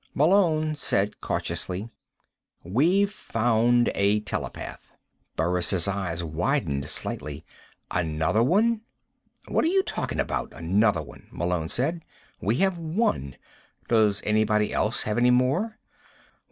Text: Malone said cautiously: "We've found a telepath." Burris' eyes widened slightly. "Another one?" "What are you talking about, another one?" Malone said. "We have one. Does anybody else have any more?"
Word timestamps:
Malone 0.15 0.73
said 0.75 1.21
cautiously: 1.21 1.87
"We've 2.63 3.11
found 3.11 3.91
a 3.93 4.21
telepath." 4.21 4.91
Burris' 5.35 5.87
eyes 5.87 6.23
widened 6.23 6.89
slightly. 6.89 7.45
"Another 7.91 8.41
one?" 8.41 8.81
"What 9.47 9.63
are 9.63 9.67
you 9.67 9.83
talking 9.83 10.19
about, 10.19 10.53
another 10.53 11.03
one?" 11.03 11.27
Malone 11.31 11.69
said. 11.69 12.01
"We 12.41 12.55
have 12.55 12.79
one. 12.79 13.35
Does 13.89 14.23
anybody 14.25 14.73
else 14.73 15.03
have 15.03 15.19
any 15.19 15.29
more?" 15.29 15.77